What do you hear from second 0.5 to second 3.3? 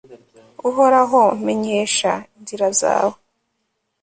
uhoraho, menyesha inzira zawe